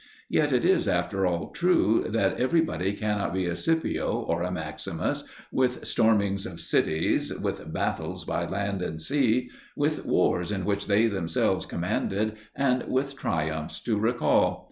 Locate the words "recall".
13.99-14.59